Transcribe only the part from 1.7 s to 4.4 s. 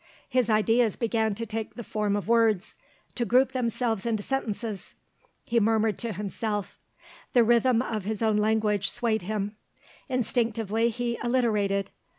the form of words, to group themselves into